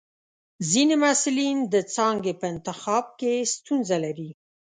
ځینې 0.69 0.95
محصلین 1.03 1.57
د 1.73 1.75
څانګې 1.93 2.33
په 2.39 2.45
انتخاب 2.53 3.05
کې 3.19 3.33
ستونزه 3.53 3.97
لري. 4.05 4.29